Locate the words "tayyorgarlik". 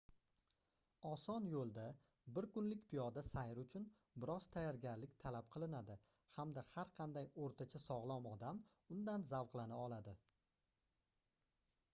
4.57-5.13